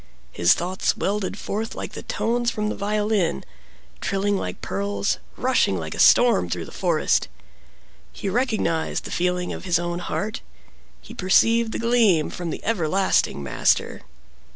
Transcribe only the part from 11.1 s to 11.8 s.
perceived the